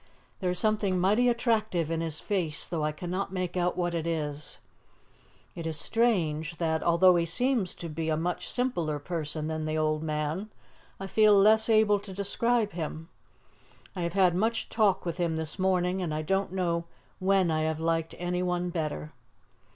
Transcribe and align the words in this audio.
There 0.39 0.49
is 0.49 0.57
something 0.57 0.97
mighty 0.99 1.29
attractive 1.29 1.91
in 1.91 2.01
his 2.01 2.19
face, 2.19 2.65
though 2.65 2.83
I 2.83 2.91
cannot 2.91 3.31
make 3.31 3.55
out 3.55 3.77
what 3.77 3.93
it 3.93 4.07
is. 4.07 4.57
It 5.55 5.67
is 5.67 5.77
strange 5.77 6.57
that, 6.57 6.81
though 6.81 7.15
he 7.17 7.25
seems 7.27 7.75
to 7.75 7.87
be 7.87 8.09
a 8.09 8.17
much 8.17 8.49
simpler 8.49 8.97
person 8.97 9.45
than 9.45 9.65
the 9.65 9.77
old 9.77 10.01
man, 10.01 10.49
I 10.99 11.05
feel 11.05 11.35
less 11.37 11.69
able 11.69 11.99
to 11.99 12.13
describe 12.13 12.71
him. 12.71 13.09
I 13.95 14.01
have 14.01 14.13
had 14.13 14.33
much 14.33 14.69
talk 14.69 15.05
with 15.05 15.17
him 15.17 15.35
this 15.35 15.59
morning, 15.59 16.01
and 16.01 16.15
I 16.15 16.23
don't 16.23 16.51
know 16.51 16.85
when 17.19 17.51
I 17.51 17.61
have 17.61 17.79
liked 17.79 18.15
anyone 18.17 18.71
better. 18.71 19.13